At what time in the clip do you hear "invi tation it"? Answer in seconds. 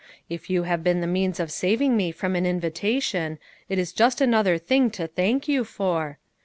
2.43-3.77